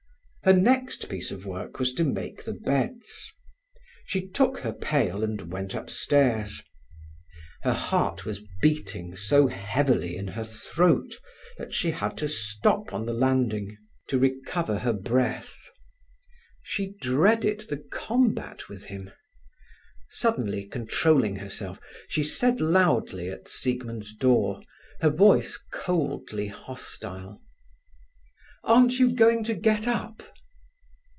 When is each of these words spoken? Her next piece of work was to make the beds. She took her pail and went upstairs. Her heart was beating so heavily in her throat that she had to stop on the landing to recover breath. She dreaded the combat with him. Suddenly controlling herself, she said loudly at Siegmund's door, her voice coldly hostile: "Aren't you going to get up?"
Her 0.43 0.53
next 0.53 1.07
piece 1.07 1.29
of 1.29 1.45
work 1.45 1.77
was 1.77 1.93
to 1.93 2.03
make 2.03 2.45
the 2.45 2.53
beds. 2.53 3.31
She 4.07 4.27
took 4.27 4.57
her 4.61 4.73
pail 4.73 5.23
and 5.23 5.39
went 5.53 5.75
upstairs. 5.75 6.63
Her 7.61 7.73
heart 7.75 8.25
was 8.25 8.41
beating 8.59 9.15
so 9.15 9.45
heavily 9.45 10.17
in 10.17 10.29
her 10.29 10.43
throat 10.43 11.13
that 11.59 11.75
she 11.75 11.91
had 11.91 12.17
to 12.17 12.27
stop 12.27 12.91
on 12.91 13.05
the 13.05 13.13
landing 13.13 13.77
to 14.07 14.17
recover 14.17 14.91
breath. 14.91 15.55
She 16.63 16.95
dreaded 16.99 17.59
the 17.69 17.77
combat 17.77 18.67
with 18.67 18.85
him. 18.85 19.11
Suddenly 20.09 20.65
controlling 20.65 21.35
herself, 21.35 21.79
she 22.07 22.23
said 22.23 22.59
loudly 22.59 23.29
at 23.29 23.47
Siegmund's 23.47 24.15
door, 24.15 24.59
her 25.01 25.11
voice 25.11 25.63
coldly 25.71 26.47
hostile: 26.47 27.43
"Aren't 28.63 28.99
you 28.99 29.11
going 29.11 29.43
to 29.45 29.55
get 29.55 29.87
up?" 29.87 30.21